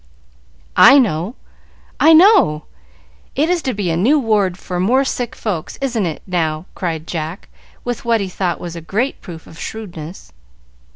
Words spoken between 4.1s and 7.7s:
ward for more sick folks, isn't it, now?" cried Jack,